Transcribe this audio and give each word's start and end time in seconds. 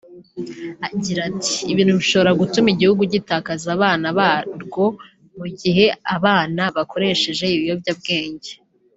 Agira 0.87 1.19
ati 1.29 1.53
"Ibintu 1.71 1.93
bishobora 1.99 2.31
gutuma 2.41 2.67
igihugu 2.73 3.01
gitakaza 3.13 3.69
bana 3.81 4.07
barwo 4.17 4.85
mu 5.37 5.47
gihe 5.61 5.85
abana 6.15 6.63
bakoresheje 6.75 7.45
ibiyobyabwenge 7.57 8.51